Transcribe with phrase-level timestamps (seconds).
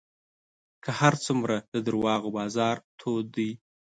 [0.83, 3.51] که هر څومره د دروغو بازار تود دی